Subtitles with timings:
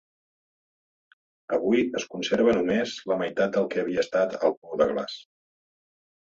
[1.57, 5.23] Avui es conserva només la meitat del que havia estat el pou de glaç.